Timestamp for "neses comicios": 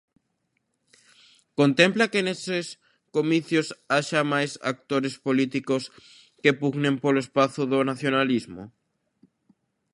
2.27-3.67